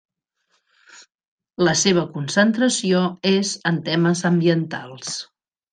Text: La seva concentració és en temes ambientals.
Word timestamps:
La 1.69 1.75
seva 1.83 2.07
concentració 2.17 3.05
és 3.35 3.55
en 3.73 3.81
temes 3.93 4.27
ambientals. 4.35 5.19